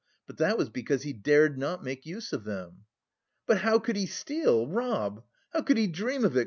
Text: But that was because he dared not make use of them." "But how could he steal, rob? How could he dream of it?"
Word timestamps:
But 0.25 0.37
that 0.37 0.57
was 0.57 0.71
because 0.71 1.03
he 1.03 1.13
dared 1.13 1.59
not 1.59 1.83
make 1.83 2.07
use 2.07 2.33
of 2.33 2.43
them." 2.43 2.85
"But 3.45 3.59
how 3.59 3.77
could 3.77 3.95
he 3.97 4.07
steal, 4.07 4.65
rob? 4.65 5.21
How 5.53 5.61
could 5.61 5.77
he 5.77 5.85
dream 5.85 6.25
of 6.25 6.35
it?" 6.35 6.39